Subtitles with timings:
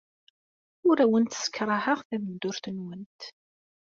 [0.87, 3.21] Ur awent-ssekṛaheɣ tameddurt-nwent.